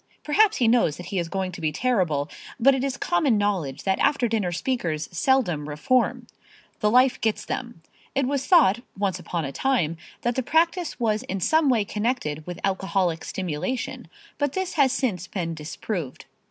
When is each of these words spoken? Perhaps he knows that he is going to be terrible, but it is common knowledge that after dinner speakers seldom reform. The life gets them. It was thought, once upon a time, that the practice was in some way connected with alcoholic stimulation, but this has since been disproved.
Perhaps 0.23 0.57
he 0.57 0.67
knows 0.67 0.97
that 0.97 1.05
he 1.05 1.19
is 1.19 1.29
going 1.29 1.51
to 1.51 1.61
be 1.61 1.71
terrible, 1.71 2.27
but 2.59 2.73
it 2.73 2.83
is 2.83 2.97
common 2.97 3.37
knowledge 3.37 3.83
that 3.83 3.99
after 3.99 4.27
dinner 4.27 4.51
speakers 4.51 5.07
seldom 5.11 5.69
reform. 5.69 6.25
The 6.79 6.89
life 6.89 7.21
gets 7.21 7.45
them. 7.45 7.83
It 8.15 8.25
was 8.25 8.47
thought, 8.47 8.79
once 8.97 9.19
upon 9.19 9.45
a 9.45 9.51
time, 9.51 9.97
that 10.23 10.33
the 10.33 10.41
practice 10.41 10.99
was 10.99 11.21
in 11.21 11.39
some 11.39 11.69
way 11.69 11.85
connected 11.85 12.47
with 12.47 12.59
alcoholic 12.63 13.23
stimulation, 13.23 14.07
but 14.39 14.53
this 14.53 14.73
has 14.73 14.91
since 14.91 15.27
been 15.27 15.53
disproved. 15.53 16.25